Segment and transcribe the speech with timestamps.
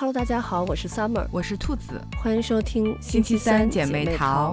[0.00, 4.52] Hello，大家好，我是 Summer，我是兔子，欢迎收听星期三姐妹淘。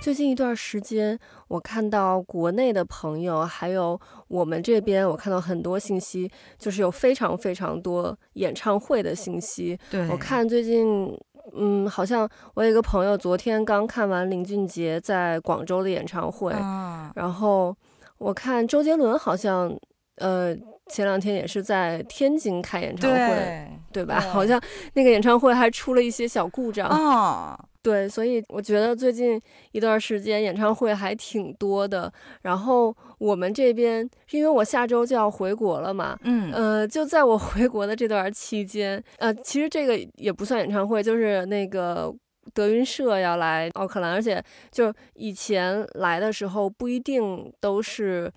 [0.00, 1.18] 最近一段时间，
[1.48, 9.76] 我看到国内的朋友，还有我们这边，我看到很多信息，就是有非常非常多演唱会的信息。
[9.90, 11.12] 对，我看最近，
[11.56, 16.52] 嗯，好像我有一个朋友昨天刚看完林俊杰在广州的演唱会，
[17.16, 17.76] 然后
[18.18, 19.74] 我看周杰伦好像，
[20.16, 20.54] 呃，
[20.88, 24.20] 前两天也是在天津开演唱会，对吧？
[24.32, 24.60] 好像
[24.94, 27.58] 那个演唱会还出了一些小故障啊。
[27.82, 29.40] 对，所以我觉得最近
[29.70, 32.12] 一段时间演唱会还挺多的。
[32.42, 42.12] 然后我们这边，因为我下周就要回国了嘛，嗯，呃，就在我回国的这段期间，呃，其实这个也不算演唱会，就是那个
[42.54, 48.32] 德云社要来奥克兰，而且就以前来的时候不一定都是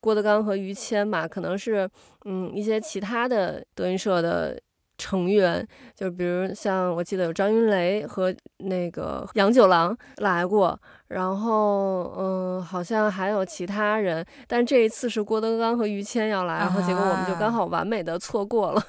[0.00, 1.88] 郭德纲和于谦嘛，可能是
[2.24, 4.60] 嗯一些其他的德云社的。
[4.96, 18.80] 成员就比如像我记得有张云雷和那个杨九郎来过，然后嗯，好像还有其他人，但这一次是郭德纲和于谦要来，然后结果我们就刚好完美的错过了。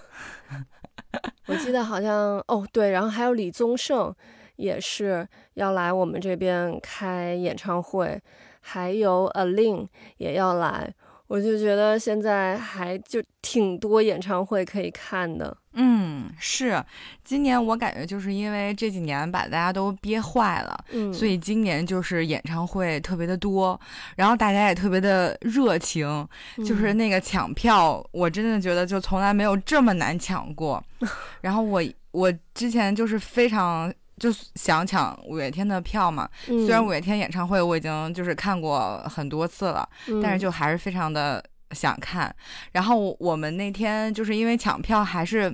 [1.50, 4.14] 我记得好像哦对，然后还有李宗盛
[4.56, 8.22] 也是要来我们这边开演唱会，
[8.62, 10.94] 还有 A Lin 也要来。
[11.28, 15.58] 我就觉得现在还就挺多演唱会可以看的。
[15.74, 16.82] 嗯，是，
[17.24, 23.78] 今年我感觉就是因为这几年把大家都憋坏了，嗯，所以今年就是演唱会特别的多，
[24.16, 30.82] 然后大家也特别的热情，就是那个抢票，我真的觉得就从来没有这么难抢过。
[31.42, 33.92] 然后我我之前就是非常。
[34.18, 39.88] 就想抢五月天的票嘛，虽然五月天演唱会我已经就是看过很多次了，
[40.24, 42.34] 但是就还是非常的想看。
[42.72, 45.54] 然后我们那天就是因为抢票还是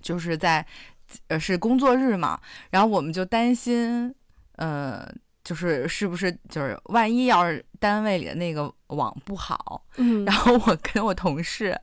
[0.00, 0.64] 就是在
[1.28, 4.14] 呃是工作日嘛，然后我们就担心，
[4.56, 5.06] 呃，
[5.44, 11.78] 就是是不是就是万一要是单位里的那个网不好，嗯，然后我跟我同事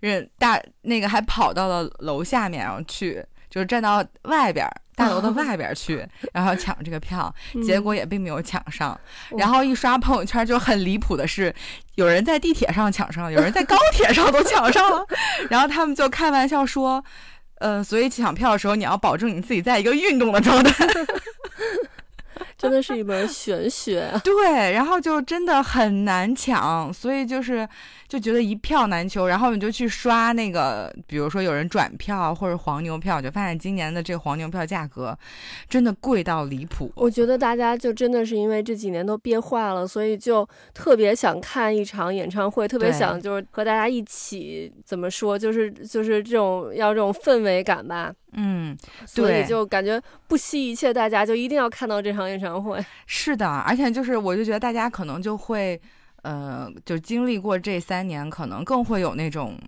[0.00, 4.66] 人大那个还跑到了楼下面，然后去就是站到外边。
[4.96, 7.34] 大楼的外边去，然后抢这个票，
[7.64, 8.98] 结果也并没有抢上。
[9.38, 11.54] 然后一刷朋友圈，就很离谱的是，
[11.94, 15.06] 有人在地铁上抢上了，有人在高 铁上都抢上了。
[15.48, 17.02] 然后他们就开玩笑说
[17.60, 20.86] ：“呃，所以抢票的时候，你要保证你自己在一个运动的状态。”
[22.58, 24.12] 真的是一门玄学。
[24.22, 27.66] 对，然后就真的很难抢，所以就是。
[28.10, 35.16] 就觉得一票难求，然后你就去刷那个，比如说有人转票或者黄牛票，就发现今年的这个黄牛票价格
[35.68, 36.90] 真的贵到离谱。
[36.96, 40.44] 我觉得大家就真的是因为这几年都憋坏了，所以就
[40.74, 48.12] 特别想看一场演唱会，特别想就是和大家一起怎么说，就是就是这种要这种氛围感吧。
[48.32, 48.76] 嗯，
[49.06, 52.84] 所以就感觉不惜一切代价就一定要看到这场演唱会。
[53.06, 55.80] 是的，而且就是我就觉得大家可能就会。
[56.22, 59.58] 呃，就经历过这三年，可能更会有那种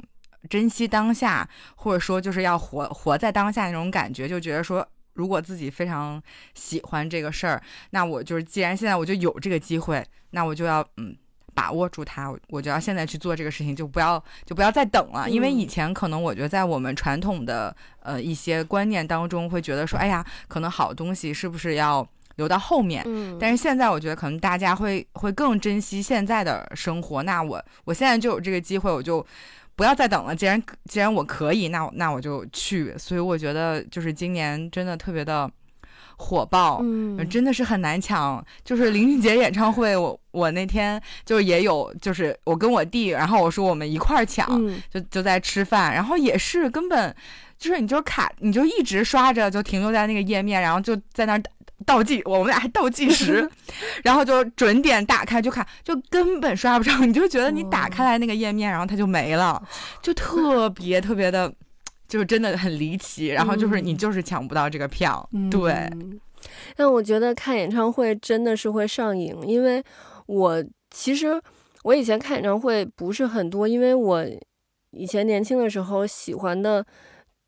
[0.51, 4.29] 珍惜当下，或者说就是要活活在当下那种感觉。
[4.29, 6.23] 就觉得说，如果自己非常
[6.55, 11.17] 喜欢这个事儿，那我就是既然现在我就有这个机会，那我就要嗯
[11.55, 15.31] 把握住它，我就要现在去做这个事情，就不要就不要再等了。
[15.31, 22.07] 因为以前可能我觉得在我们传统的呃一些观念当中，会觉得说，哎呀，可能好东西是不是要。
[22.37, 27.23] 留到后面，嗯，但是现在我觉得可能大家会会更珍惜现在的生活。
[27.23, 29.25] 那我我现在就有这个机会，我就
[29.77, 30.35] 不要再等了。
[30.35, 32.95] 既然既然我可以，那那我就去。
[32.97, 35.51] 所以我觉得就是今年真的特别的
[36.17, 38.45] 火爆，嗯，真的是很难抢。
[38.65, 44.49] 就是林俊杰演唱会，我我那天就是也有，就是我跟我弟，然后我说我们一块儿抢，
[44.91, 47.15] 就就在吃饭，然后也是根本
[47.59, 51.43] 就是你就卡，你就一直刷着，就停留在那个页面，然后就在那儿。
[51.83, 53.49] 倒计，我们俩还倒计时，
[54.05, 57.05] 然后就准点打开就看，就根本刷不着。
[57.05, 59.63] 你就觉得你打开来那个页面，然后它就没了，
[60.03, 61.53] 就特别特别的，
[62.09, 63.29] 就是真的很离奇。
[63.29, 65.89] 然后就是你就是抢不到这个票，对。
[66.77, 69.83] 但我觉得看演唱会真的是会上瘾，因为
[70.27, 71.41] 我其实
[71.85, 74.25] 我以前看演唱会不是很多，因为我
[74.91, 76.85] 以前年轻的时候喜欢的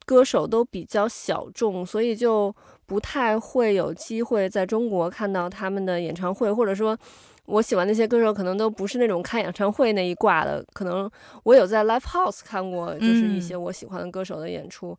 [0.06, 2.54] 歌手都比较小众，所以就。
[2.94, 6.96] 不太会有机会在中国看到他们的演唱会，或者说，
[7.44, 10.64] 我喜欢那些歌手可能都不是那种看演唱会那一挂的。
[10.72, 11.10] 可能
[11.42, 14.96] 我有在 live house 看过，就是一些我喜欢的歌手的演出。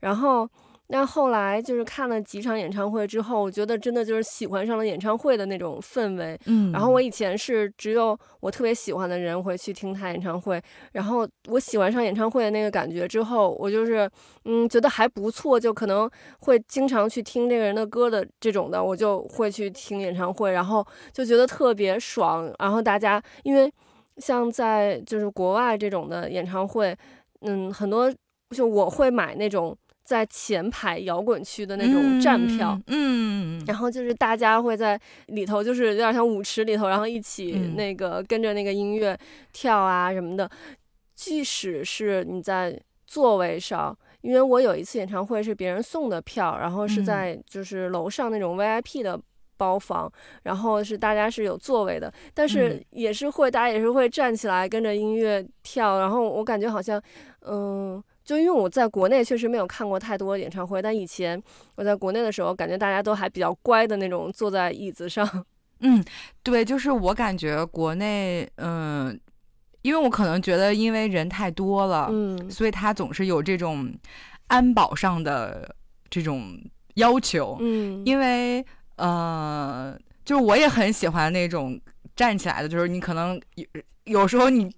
[0.00, 0.48] 然后，
[0.88, 6.38] 那后来就是看了几场演唱会之后，我觉得真的就是喜欢上了演唱会的那种氛围。
[6.46, 10.62] 嗯，然后我以前是只有我特别喜欢的人会去听他演唱会，
[10.92, 14.08] 然后我喜欢上演唱会的那个感觉之后，我就是
[14.44, 16.08] 嗯觉得还不错，就可能
[16.40, 22.48] 会经常去听这个人的歌的这种的，我就会去听演唱会，然后就觉得特别爽。
[22.60, 23.68] 然后大家因为
[24.18, 26.96] 像在就是国外这种的演唱会，
[27.40, 28.08] 嗯，很多
[28.54, 29.76] 就我会买那种。
[30.06, 39.18] 在前排摇滚区的那种站票，嗯，然后就是大家会在里头，就是有点像舞池里头，然后一起那个跟着那个音乐
[39.52, 40.48] 跳啊什么的。
[41.16, 49.20] 即使是你在座位上，因为我有一次演唱会是别人送的票，然后是在就是楼上那种 VIP 的
[49.56, 50.08] 包房，
[50.44, 57.02] 然后是大家是有座位的，但是也是会大家也是会站起来跟着音乐跳，然后我感觉好像，
[57.40, 58.00] 嗯。
[58.26, 61.40] 就因为我在国内确实没有看过太多演唱会，但以前
[61.76, 65.46] 我在国内的时候，感觉大家都还比较乖的那种，坐在椅子上。
[65.78, 66.04] 嗯，
[66.42, 69.16] 对，就是我感觉国内，嗯，
[69.82, 73.94] 因为我可能觉得因为人太多了，嗯，所以他总是有这种
[74.48, 75.76] 安保上的
[76.10, 76.58] 这种
[76.94, 78.64] 要求，嗯，因为
[78.96, 81.80] 呃，就是我也很喜欢那种
[82.16, 83.64] 站起来的，就是你可能有
[84.04, 84.68] 有时候你。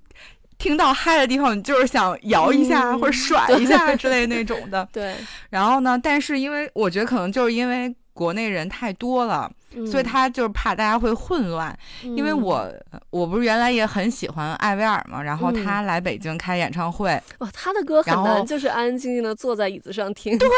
[0.58, 4.86] 听到嗨的地方，你就是想摇一下或者 甩一下之类那种的。
[4.92, 5.14] 对。
[5.50, 5.98] 然后呢？
[6.02, 9.50] 但是因为我觉得可能就是因为国内人太多了，
[9.88, 11.76] 所以他就是怕大家会混乱。
[12.02, 12.68] 因为我
[13.10, 20.36] 我不是原来也很喜欢艾薇儿嘛，然后他来北京开演唱会，哇，他的歌很难，就是安安静静的坐在椅子上听。
[20.36, 20.48] 对。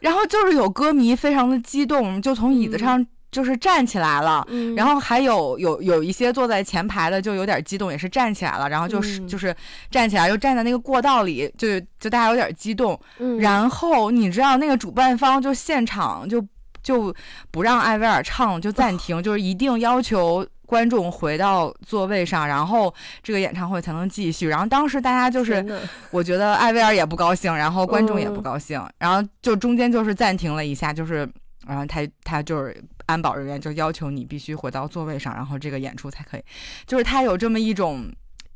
[0.00, 3.06] 然后就是有歌迷非常的激动，就从椅子上。
[3.36, 4.42] 就是站起来了，
[4.74, 9.54] 然后还有有有一些坐在前排的就有点激动，也是站起来了，然后就是就是
[9.90, 12.98] 站起来又站在那个过道里，就就大家有点激动。
[13.38, 16.42] 然后你知道那个主办方就现场就
[16.82, 17.14] 就
[17.50, 22.92] 不让艾薇儿唱，就暂停， 就是一定要求观众回到座位上，然后
[23.22, 24.48] 这个演唱会才能继续。
[24.48, 25.62] 然后当时大家就是，
[26.10, 31.28] 我觉得艾薇儿也不高兴，然后观众也不高兴，然后就中间就是暂停了一下，就是
[31.66, 32.82] 然后他他就是。
[33.06, 36.42] 安保人员就要求你必须回到座位上，然后这个演出才可以。
[36.86, 38.10] 就是他有这么一种，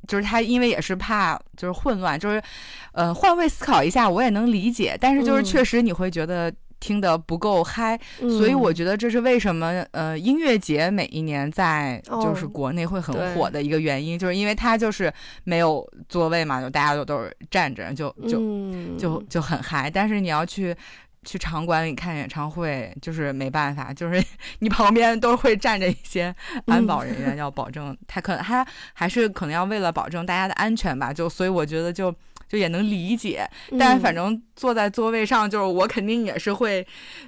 [0.08, 2.42] 就是他因为也是怕就是混乱，就是
[2.92, 4.96] 呃换位思考一下，我也能理解。
[5.00, 15.12] 但是就是确实你会觉得听得不够嗨，所以我觉得这是为什么呃音乐节每一年在就是国内会很火的一个原因，就是因为它就是
[15.44, 18.40] 没有座位嘛，就大家都都是站着，就就
[18.98, 19.88] 就就很嗨。
[19.88, 20.76] 但是你要去。
[21.24, 24.22] 去场馆里看演唱会，就是没办法，就是
[24.60, 26.34] 你旁边都会站着一些
[26.66, 32.14] 安保人员，要保证他可能他还是可能要为了保证大家的安全吧，就所以我觉得就。
[32.50, 33.48] 就也能理解，
[33.78, 36.84] 但反正坐在座位上，就是我肯定也是会，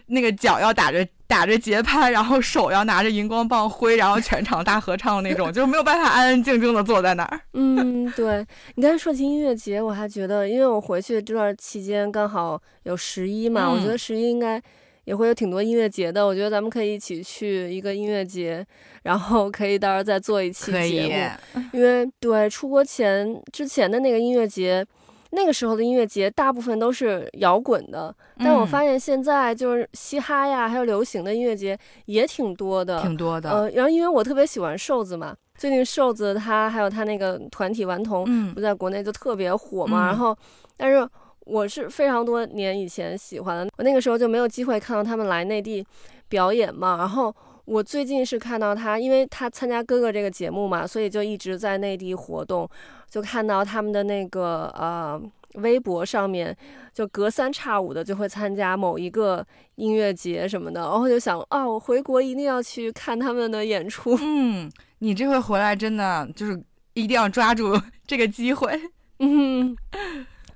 [0.07, 7.41] 那个脚要打着打着节拍，然后手要拿着荧光棒挥，然后全场大合唱那种，就是没有办法安安静静的坐在那儿。
[7.53, 14.61] 嗯，对你刚才说起音乐节，我还觉得，因为我回去这段期间刚好有十一嘛，我觉得十一应该
[15.05, 16.27] 也会有挺多音乐节的。
[16.27, 18.67] 我觉得咱们可以一起去一个音乐节，
[19.05, 21.63] 然后可以到时候再做一期节目。
[21.73, 24.85] 因为对出国前之前的那个音乐节。
[25.35, 33.51] 那个时候的音乐节大部分都是摇滚的，但我发现现在就是嘻哈呀，还有流行的音乐节也挺多的，挺多的。
[33.51, 40.07] 呃，然后因为我特别喜欢瘦子嘛，最近瘦子他还有他那个团体顽童不在国内就特别火嘛。
[40.07, 40.37] 然后，
[40.77, 41.09] 但是
[41.41, 45.85] 我是非常多年以前喜欢的，我那个时候就没有机会看到他们来内地
[46.29, 46.99] 表演嘛。
[46.99, 52.69] 然后我最近是看到他，因为他参加哥哥这个节目嘛，所以就一直在内地活动。
[53.09, 55.21] 就看到他们的那个呃
[55.57, 56.57] 微博上面，
[56.95, 64.19] 就隔三差五的就会参加某一个音乐节什么的，然后就想啊，我回国一定要去看他们的演出。
[64.23, 66.59] 嗯，你这回回来真的就是
[66.95, 68.81] 一定要抓住 这个机会。
[69.19, 69.77] 嗯，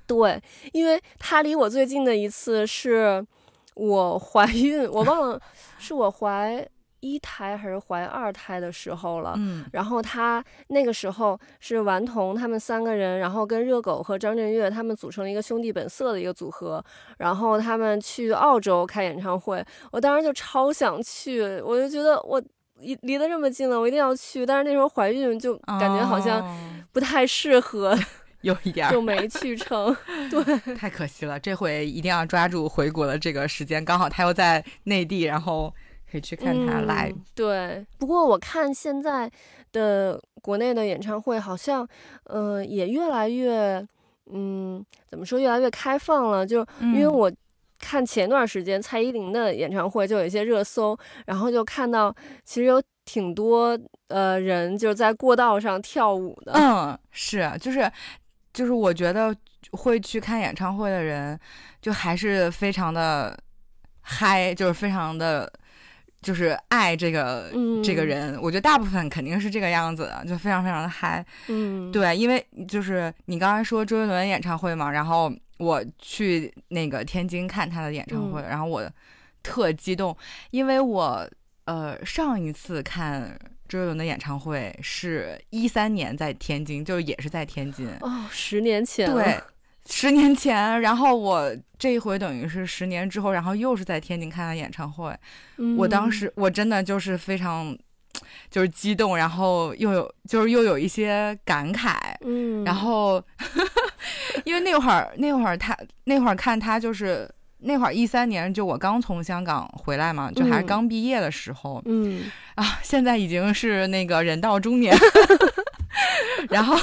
[0.07, 0.41] 对，
[0.73, 3.23] 因为他离我最近的一次是
[3.75, 5.39] 我怀孕，我忘了
[5.77, 6.67] 是我怀。
[6.99, 16.83] 一胎还是怀二胎的时候了，嗯，然后他那个时候是顽童他们三个人，然后跟热狗和张震岳他们组成了一个兄弟本色的一个组合，
[17.19, 22.41] 然后他们去澳洲开演唱会，我当时就超想去，我就觉得我
[22.79, 26.43] 离离得这么近了，我一定要去，但是那时候怀孕就感觉好像
[26.91, 27.95] 不太适合，
[28.41, 29.95] 有一点就没去成，
[30.31, 35.71] 对，太可惜了，这回一定要抓住回国的这个时间，刚好他又在内地，然后。
[36.09, 37.85] 可以去看他来，对。
[37.97, 39.29] 不过我看现在
[39.73, 41.85] 的国内的演唱会好像，
[42.23, 43.85] 呃，也越来越，
[44.31, 46.47] 嗯，怎么说，越来越开放了。
[46.47, 47.29] 就因为我
[47.77, 56.53] 看前段时间蔡依林的演唱会，就有一些热搜，然后就看到其实有挺多呃人就是在过道上跳舞的。
[56.53, 57.91] 嗯，是，就是
[58.53, 59.35] 就是我觉得
[59.71, 61.37] 会去看演唱会的人，
[61.81, 63.37] 就还是非常的
[63.99, 65.51] 嗨，就是非常的。
[66.21, 67.51] 就是爱这个
[67.83, 71.23] 这个人，我觉得大部分肯定是这个样子的，就非常非常的嗨。
[71.47, 78.89] 嗯，对，因为就是你刚才说周杰伦演唱会嘛，然后我去那个天津看他的演唱会，然后我
[79.43, 80.15] 特激动，
[80.51, 81.29] 因为我
[81.65, 89.39] 呃上一次看周杰伦的演唱会是一三年在天津，就也是在天津哦，十年前对。
[89.89, 95.15] 十年前，然后我这一回等于是十年之后，然后又是在天津看他演唱会。
[95.77, 97.75] 我当时我真的就是非常，
[98.51, 101.95] 就是激动，然后又有就是又有一些感慨。
[102.21, 103.23] 嗯，然后
[104.43, 107.29] 因为那会儿那会儿他那会儿看他就是
[107.59, 111.81] 那会儿一三年就我刚从香港回来嘛，就还是刚毕业的时候。
[111.85, 114.95] 嗯啊，现在已经是那个人到中年。
[116.49, 116.77] 然后，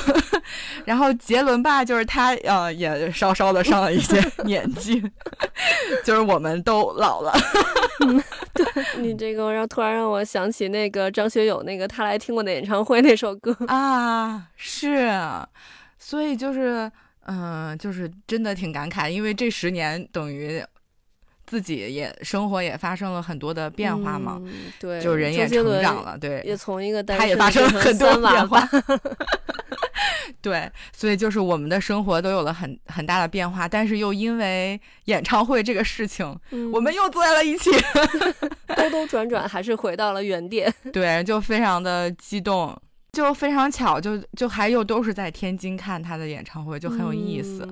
[0.85, 5.03] 然后杰伦吧，就是他，呃，也稍稍的上了一些 年纪，
[6.05, 7.33] 就是我们都老了。
[8.55, 8.67] 对
[8.99, 15.11] 你这个，让突然让我想起那个张学友那个他来听过的演唱会那首歌啊，是，
[15.99, 16.91] 所以就是，
[17.27, 20.63] 嗯，就是真的挺感慨，因为这十年等于
[21.55, 24.43] 自己也生活也发生了很多的变化嘛，
[24.81, 28.69] 对，就人也成长了，对，也从一个他也发生了很多变化。
[30.43, 36.27] 对，所以就是我们的生活都有了很很大的变化，但是又因为演唱会这个事情，
[36.73, 37.71] 我们又坐在了一起，
[38.77, 40.75] 兜兜转转还是回到了原点。
[40.93, 42.77] 对，就非常的激动，
[43.13, 47.69] 就非常巧，就就还又都是在天津看他的演唱会，就很有意思。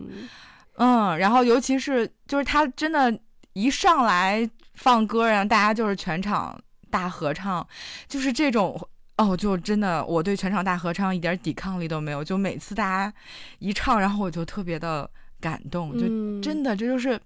[0.79, 3.13] 嗯，然后尤其是就是他真的，
[3.53, 6.59] 一上来放歌，然后大家就是全场
[6.91, 7.67] 大合唱，
[8.09, 8.89] 就是这种。
[9.19, 12.25] 哦，就真的，我对全场大合唱一点抵抗力都没有。
[12.25, 13.15] 就每次大家
[13.59, 16.01] 一唱，然后我就特别的感动，就
[16.41, 17.21] 真的这就是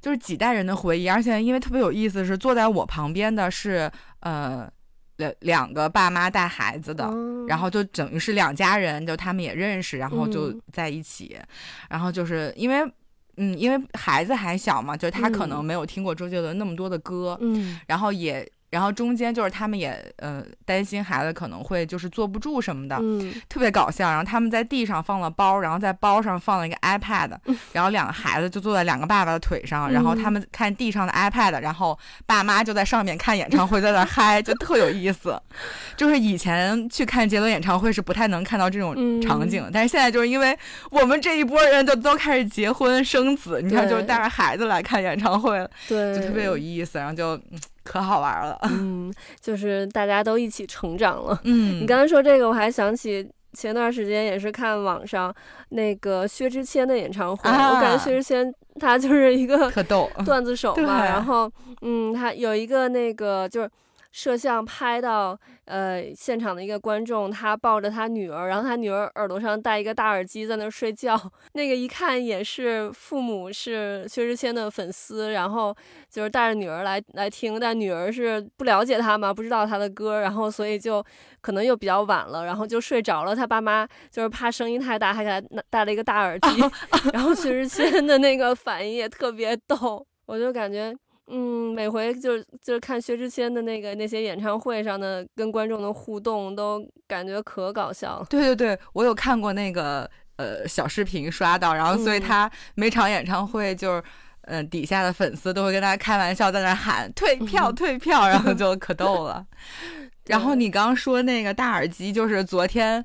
[0.00, 1.06] 就是几代人的回忆。
[1.06, 3.88] 而且因为特别有意思，是坐在我旁边的是
[4.20, 4.68] 呃
[5.16, 7.08] 两两个爸妈带孩子的，
[7.46, 11.38] 然后就等于是两家人，就他们也认识，然后就在一起。
[11.90, 12.90] 然后就是因为
[13.40, 18.46] 嗯，因为孩子还小嘛，就他可能没有听过周杰伦那么多的歌，嗯，然后也。
[18.70, 24.08] 然后中间就是他们也呃担心孩子可能会就是坐不住什么的，嗯，特别搞笑。
[24.08, 27.32] 然后他们在地上放了包，然后在包上放了一个 iPad，
[27.72, 35.36] 然后两个孩子就坐在两个爸爸的腿上，然后他们看地上的 iPad，然后爸妈就在上面看演唱会，在那嗨，就特有意思。
[35.96, 40.56] 就是以前去看杰伦演唱会是不太能看到这种场景，但是现在就是因为
[40.90, 47.36] 我们这一波人就都开始结婚生子，你看就是带着孩子来看演唱会，对，就特别有意思，然后就。
[47.90, 51.80] 可好玩了，嗯，就是大家都一起成长了，嗯。
[51.82, 55.34] 你刚才说这个，我还想起前段时间也是看网上
[55.70, 61.50] 那个薛之谦的演唱会，我感觉薛之谦他就是一个特逗段子手嘛， 然后
[61.82, 63.70] 嗯，他有一个那个就是。
[64.12, 71.16] 摄像拍到，呃，现场的一个观众，他抱着他女儿，然后他女儿耳朵上戴一个大耳机，在那睡觉。
[71.54, 75.74] 那个一看也是父母是薛之谦的粉丝，然后
[76.10, 81.04] 就是带着女儿来来听，但女儿是不了解他嘛，不知道他的歌，然后所以就
[81.40, 83.36] 可能又比较晚了，然后就睡着了。
[83.36, 86.48] 他爸妈就是怕声音太大，还给他戴了一个大耳机，
[87.14, 90.92] 然后薛之谦的那个反应也特别逗，我就感觉。
[91.32, 98.26] 嗯，每回就是就是看薛之谦的那个那些演唱会上的跟观众的互动，都感觉可搞笑了。
[98.28, 104.02] 对对对，我有看过那个呃小视频刷到，然后所以他每场演唱会就是
[104.42, 109.46] 嗯底下的粉丝都会跟他开玩笑，在那喊退票退票，然后就可逗了。
[110.26, 113.04] 然后你刚刚说那个大耳机，就是昨天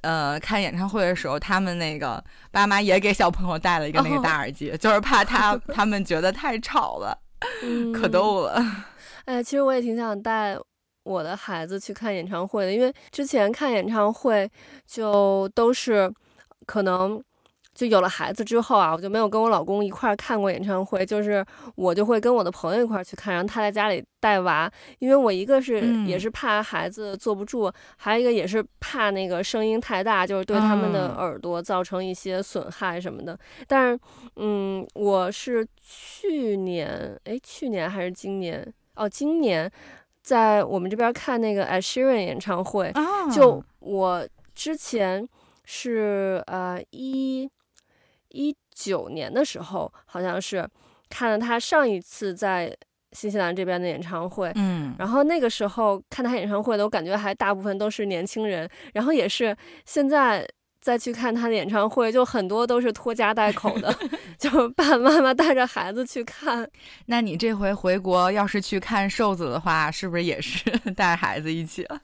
[0.00, 7.18] 呃看演唱会的时候，他们那个爸妈也给小朋友带了一个那个大耳机，就是怕他他们觉得太吵了。
[7.92, 8.62] 可逗了，
[9.24, 10.58] 哎，其实我也挺想带
[11.04, 14.50] 我的孩子去看演唱会的，因为之前看演唱会
[14.86, 16.12] 就都是
[16.66, 17.22] 可能。
[17.76, 24.68] 就有了孩子之后啊，我就没有跟我老公一块儿看过演唱会，就是我就会跟我的朋友一块儿去看，然后他在家里带娃，
[24.98, 33.38] 因为我一个是也是怕孩子坐不住，还有一个也是怕那个声音太大，就是对他们的耳朵造成一些损害什么的。
[33.66, 34.00] 但是，
[34.36, 38.66] 嗯，我是去年，哎，去年还是今年？
[38.94, 39.70] 哦，今年
[40.22, 42.90] 在我们这边看那个 Asherin 演唱会，
[43.30, 45.28] 就我之前
[45.66, 47.50] 是呃一。
[48.30, 50.68] 一九年的时候，好像是，
[51.08, 52.76] 看了他上一次在
[53.12, 60.46] 新西兰这边的演唱会，嗯，然后那个时候看他演唱会的，我感觉还大部分都是年轻人，然后也是现在
[60.80, 63.92] 再去看他的演唱会，就很多都是拖家带口的，
[64.38, 66.68] 就爸爸妈妈带着孩子去看。
[67.06, 72.00] 那你这回回国要是去看瘦子的话，是不是也是 带孩子一起了？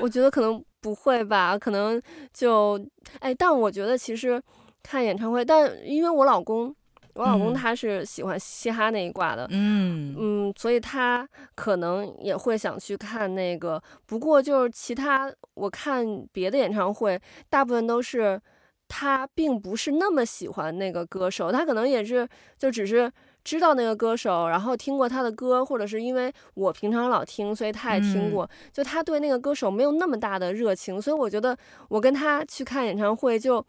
[0.00, 2.00] 我觉得可能不会吧，可能
[2.32, 2.78] 就
[3.20, 4.40] 哎，但我觉得其实
[4.88, 6.74] 看演唱会，但因为我老公。
[7.14, 13.82] 我老公他是喜欢嘻哈那一挂的，嗯嗯，所以他可能也会想去看那个。
[14.06, 18.40] 不过就是其他我看别的演唱会，大部分都是
[18.86, 23.10] 他并不是那么喜欢那个歌手，他可能也是就只是
[23.42, 28.48] 知道那个歌手，然后听过他的歌，或者是因为我平常老听，所以他也听过。
[28.72, 33.64] 就他对那个歌手没有那么大的热情，所以我觉得我跟他去看演唱会就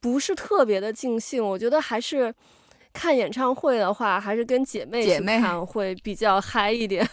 [0.00, 1.46] 不是特别的尽兴。
[1.46, 2.34] 我觉得还是。
[2.90, 7.06] 看演唱会的话，还是跟姐妹姐妹看会比较嗨一点。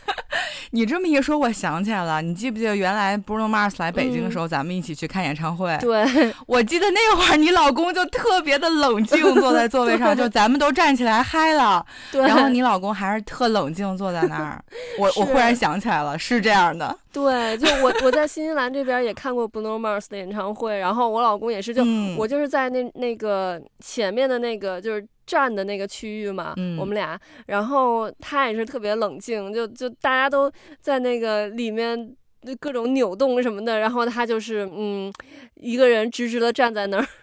[0.76, 5.74] 你这么一说，我想起来了，你记不记得原来 Bruno Mars 来北京的时候，咱们一起去看演唱会？
[5.80, 6.06] 对，
[6.46, 14.62] 我记得那会儿你老公就特别的冷静，坐在座位上， 就咱们都站起来嗨了，然后你老公还是特冷静坐在那儿。
[15.00, 16.94] 我我忽然想起来了，是这样的。
[17.14, 21.86] 对，就我我在新西兰这边也看过 Bruno Mars 的演唱会，然后我老公也是，就
[22.18, 25.08] 我就是在那那个前面的那个就是。
[25.26, 32.16] 站的那个区域嘛，我们俩，然后他也是特别冷静，就就大家都在那个里面
[32.60, 35.12] 各种扭动什么的，然后他就是嗯，
[35.56, 37.08] 一个人直直的站在那儿。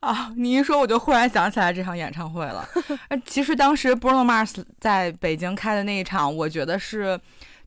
[0.00, 2.68] 啊，你一说我就忽然想起来这场演唱会了。
[3.24, 7.18] 其实当时 Bruno Mars 在北京开的那一场，我觉得是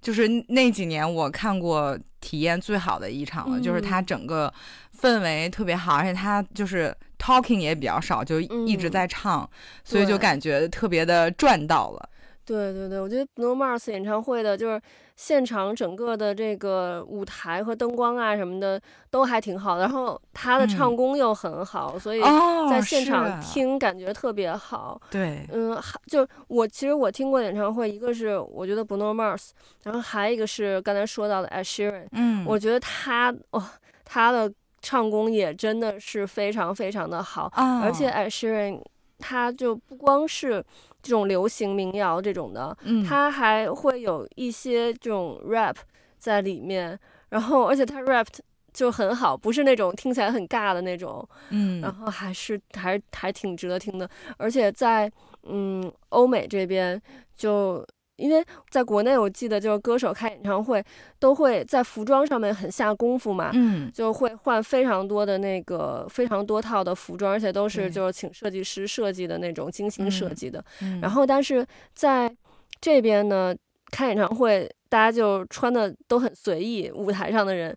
[0.01, 4.51] 就是那几年我看过体验最好的一场了，就是他整个
[4.99, 6.95] 氛围特别好，而且他就是。
[7.17, 9.49] Talking 也比较少，就一直在唱，
[9.83, 12.09] 所以就感觉特别的赚到了。
[12.45, 14.81] 对对对，我觉得 No Mars 演唱会的就是
[15.15, 22.21] 现场整个的这个舞台和灯光啊什么的都还挺好的，然后他的唱功又很好，所以
[22.69, 25.01] 在现场听感觉特别好。
[25.09, 25.75] 对，嗯，
[26.07, 29.49] 就我其实我听过演唱会，一个是我觉得 No Mars，
[29.83, 33.63] 然后还一个是刚才说到的 Ed Sheeran，嗯，我觉得他哦
[34.05, 34.53] 他的。
[34.81, 38.79] 唱功也真的是非常非常的好，而且艾诗
[39.17, 40.63] 人他就不光是
[41.01, 45.75] 这种流行民谣这种的，他还会有一些这种 rap
[46.17, 46.99] 在里面，
[47.29, 48.27] 然后而且他 rap
[48.73, 55.11] 就很好，不是那种听起来很尬的那种，嗯，然后还是还还挺值得听的，而且在
[55.43, 57.01] 嗯欧美这边
[57.35, 57.85] 就。
[58.17, 60.83] 因为在国内，我记得就是歌手开演唱会
[61.19, 70.63] 都会在服装上面很下功夫嘛，嗯，就会换非常多的那个非常多套的服装，而且都是就是请设计师设计的那种精心设计的。
[71.01, 72.33] 然后，但是在
[72.79, 73.55] 这边呢，
[73.91, 77.75] 开演唱会大家就穿的都很随意，舞台上的人，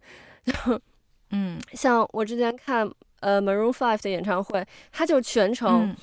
[1.31, 2.89] 嗯，像我之前看
[3.21, 5.95] 呃 Maroon Five 的演唱会，他就全程。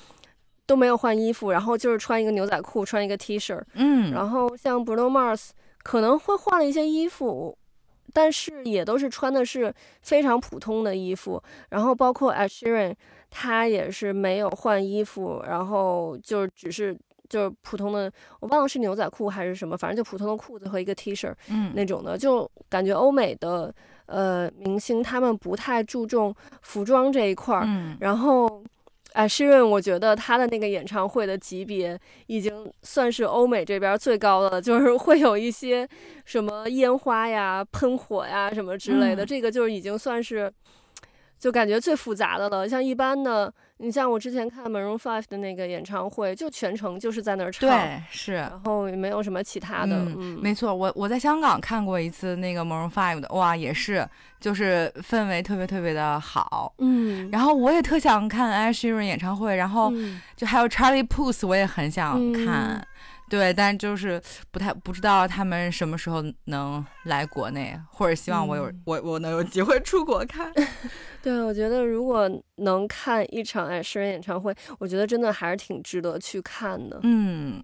[0.66, 3.58] 都没有换衣服，然后就是穿一个牛仔裤，穿一个 T 恤。
[3.74, 5.50] 嗯，然后像 Bruno Mars
[5.84, 7.56] 可能会换了一些衣服，
[8.12, 11.40] 但是也都是穿的是非常普通的衣服。
[11.70, 12.94] 然后包括 Ed Sheeran，
[13.30, 16.98] 他也是没有换衣服，然后就只是
[17.28, 23.72] 就是普通的，我忘了是牛仔裤还是什么，反正就普通的裤子和一个 T 恤，嗯，那种的，就感觉欧美的
[24.06, 28.64] 呃明星他们不太注重服装这一块儿，嗯，然后。
[29.16, 35.88] 哎，诗润，我觉得他的那个演唱会的级别已经算是欧美这边最高的了，就是会有一些
[36.26, 40.52] 什么烟花呀、喷火呀什么之类的，这个就是已经算是。
[41.38, 49.96] 就感觉最复杂的了，像一般的，你像我之前看 Maroon Five 的那个演唱会，就全程就是在那儿唱，对，是，然后也没有什么其他的。
[49.96, 54.08] 嗯，没错，我我在香港看过一次那个 Maroon Five 的，哇，也是，
[54.40, 56.72] 就是氛围特别特别的好。
[56.78, 59.92] 嗯，然后我也特想看 Ed Sheeran 演唱会，然后
[60.34, 62.86] 就还有 Charlie Puth，我也很想看。
[63.28, 70.52] 对，但就是不太不知道他们什么时候能来国内，或者希望我有我我能有机会出国看。
[71.22, 77.00] 对，我觉得如果能看一场哎诗人演唱会，我觉得真的还是挺值得去看的。
[77.02, 77.60] 嗯，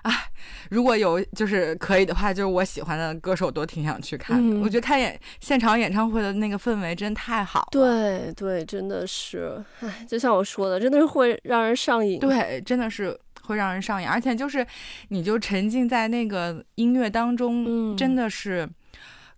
[0.00, 0.10] 啊，
[0.70, 4.56] 如果有就是可以的话，就是我喜欢的歌手都挺想去看的。
[4.60, 7.68] 我觉得看演现场演唱会的那个氛围真太好了。
[7.70, 12.18] 对对，真的是，哎，就像我说的，真的是会让人上瘾。
[12.18, 13.14] 对，真的是。
[13.52, 14.66] 会让人上瘾，而且就是，
[15.08, 18.68] 你就沉浸在那个音乐当中，真的是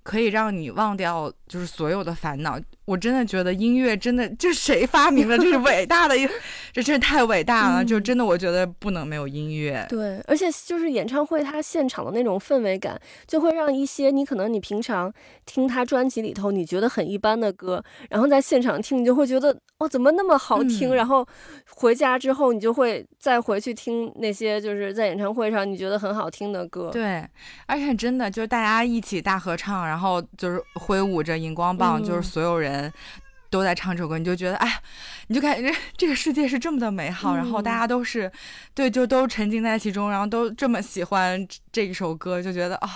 [0.02, 2.58] 可以让你忘掉就是所有的烦恼。
[2.86, 5.38] 我真的觉得音乐真的，这谁发明的？
[5.38, 6.28] 这是伟大的一，
[6.70, 7.84] 这真是太伟大了！
[7.84, 9.86] 就真的，我觉得不能没有音乐。
[9.88, 15.10] 对，而且就是演唱会，它现场的那种氛围感，就会让一些你可能你平常
[15.46, 20.94] 听他专辑里头你觉得很一般的歌，然后在现场听，你就会觉得哦，怎么那么好听？
[20.94, 21.26] 然后
[21.76, 26.90] 回家之后，你就会再回去听那些就是在演唱会上你觉得很好听的歌。
[26.92, 27.26] 对，
[27.66, 32.73] 而且真的就是大家一起大合唱，然后就是挥舞着荧光棒，就是所有人。
[32.74, 32.92] 人
[33.50, 34.82] 都在唱这首歌，你就觉得哎，
[35.28, 38.30] 你就感觉这个世界是这么的美好，然后大家都是
[38.74, 42.90] 对，就都沉浸在其中，然后都这么喜欢这一首歌，就觉得啊，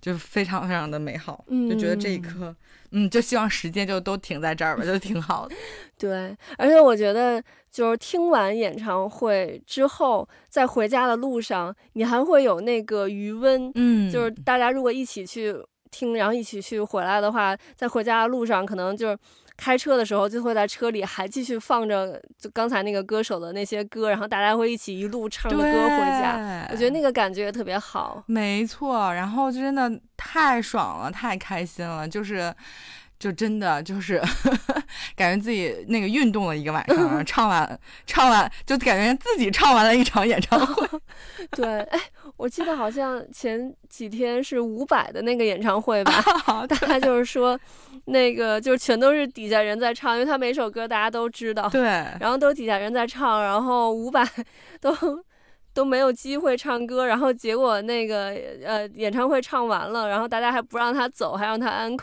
[0.00, 2.52] 就非常非常的美好，就觉得这一刻，
[2.90, 5.54] 嗯，就希望时间就都停在这儿吧，就挺好的。
[5.96, 7.40] 对，而且我觉得
[7.70, 15.54] 就是听完演唱会之后，在回家的路上，你还会有那个余温，嗯，就是大家如果一起去。
[15.90, 19.18] 听，然后一起去回来的话，在回家的路上，可能就是
[19.56, 25.70] 开车的时候，就会在车里还继续放着就刚才那个歌手的那些歌，然后大家会一起一路唱着歌回
[26.20, 26.66] 家。
[26.70, 28.22] 我觉得那个感觉特别好。
[28.26, 32.54] 没错，然后真的太爽了，太开心了，就是。
[33.20, 34.18] 就真的就是
[35.16, 40.86] 感觉自己那个运动了一个晚上，唱完唱完就感觉自己唱完了一场演唱会。
[41.52, 42.00] 对，哎，
[42.36, 46.12] 我记得好像前几天是伍佰的那个演唱会吧，
[46.68, 47.58] 大概就是说
[48.06, 51.68] 那个就是全都是底下人在唱，因为他每首歌大家都知道。
[51.68, 51.82] 对，
[52.20, 54.26] 然后都底下人在唱，然后伍佰
[54.80, 54.94] 都
[55.72, 61.98] 都没有机会唱歌，然后结果那个呃演唱会唱完了，然后大家还不让他走，还让他安 e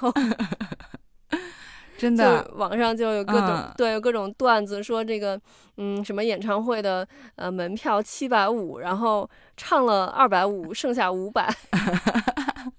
[1.97, 5.39] 真的，网上就有各种对，有各种段子说这个，
[5.77, 11.51] 嗯，什么演唱会的呃门票七百五，然后唱了二百五，剩下五百。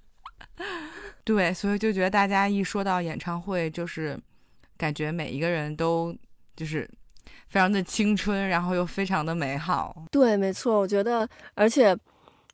[1.25, 4.19] 对，所以就觉得大家一说到演唱会，就是
[4.77, 6.15] 感觉每一个人都
[6.57, 6.89] 就是
[7.49, 10.05] 非常的青春，然后又非常的美好。
[10.11, 11.97] 对，没错，我觉得，而且。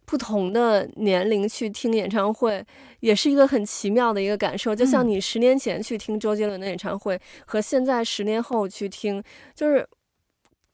[0.07, 2.65] 不同的年龄去听演唱会，
[3.01, 4.75] 也是一个很奇妙的一个感受。
[4.75, 9.23] 就像你十年前去听周杰伦的演唱会，和现在十年后去听，
[9.55, 9.87] 就是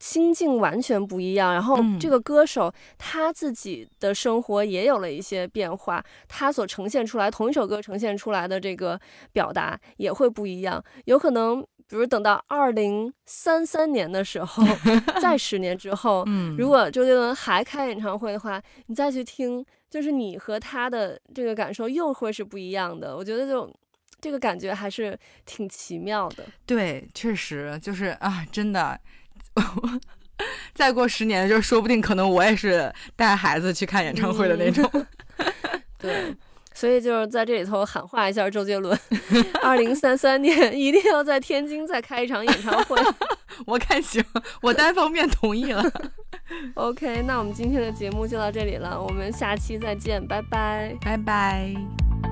[0.00, 1.52] 心境完全不一样。
[1.52, 9.00] 然后这个歌手他自己的生活也有了一些变化，他所呈现出来同一首歌呈现出来的这个
[9.32, 11.64] 表达也会不一样，有可能。
[11.90, 14.64] 比如等到二零三三年的时候，
[15.20, 23.16] 再十年之后，嗯，如果周杰伦还开演唱会的话，你再去听，就是你和他的这个感受又会是不一样的。
[23.16, 23.68] 我觉得就
[24.20, 26.44] 这个感觉还是挺奇妙的。
[26.64, 28.98] 对，确实就是啊，真的，
[30.72, 34.88] 再过十年，就说不定可能我也是带孩子去看演唱会的那种。
[35.98, 36.36] 对。
[36.72, 38.98] 所以就是在这里头喊话一下周杰伦，
[39.62, 42.96] 二零三三年一定要在天津再开一场演唱会。
[43.66, 44.24] 我看行，
[44.62, 45.84] 我单方面同意了。
[46.74, 52.29] OK，那我们今天的节目就到这里了，我们下期再见，拜拜，拜拜。